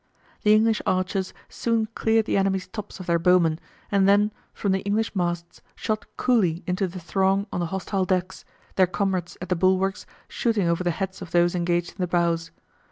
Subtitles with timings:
[0.41, 3.59] The English archers soon cleared the enemy's tops of their bowmen,
[3.91, 8.43] and then from the English masts shot coolly into the throng on the hostile decks,
[8.77, 12.49] their comrades at the bulwarks shooting over the heads of those engaged in the bows.